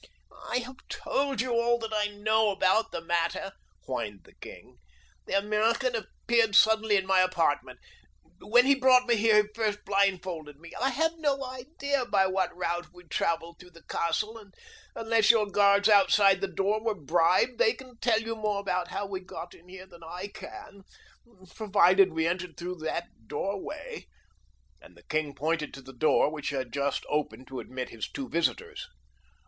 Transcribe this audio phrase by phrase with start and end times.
[0.49, 3.51] "I have told you all that I know about the matter,"
[3.85, 4.79] whined the king.
[5.27, 7.79] "The American appeared suddenly in my apartment.
[8.39, 10.71] When he brought me here he first blindfolded me.
[10.73, 14.55] I have no idea by what route we traveled through the castle, and
[14.95, 19.05] unless your guards outside this door were bribed they can tell you more about how
[19.05, 24.07] we got in here than I can—provided we entered through that doorway,"
[24.81, 28.27] and the king pointed to the door which had just opened to admit his two
[28.27, 28.87] visitors.